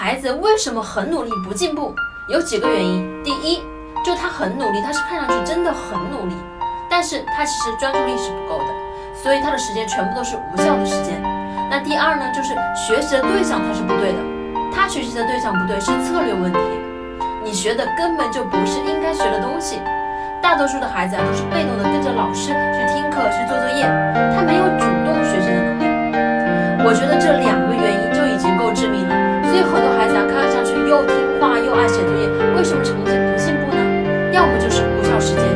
[0.00, 1.92] 孩子为什么很努力不进步？
[2.28, 3.04] 有几个原因。
[3.24, 3.60] 第一，
[4.06, 6.36] 就他很努力，他是看上去真的很努力，
[6.88, 8.66] 但是他其实专注力是不够的，
[9.20, 11.20] 所以他的时间全部都是无效的时间。
[11.68, 14.18] 那第二呢，就是学习的对象他是不对的，
[14.72, 16.60] 他学习的对象不对，是策略问题。
[17.42, 19.82] 你学的根本就不是应该学的东西。
[20.40, 23.82] 大多数的孩子啊，都是被动的跟着老师去听课、去做作业，
[24.30, 26.86] 他没有主动学习的能力。
[26.86, 27.57] 我觉得这两。
[34.32, 35.47] 要么就是无效时间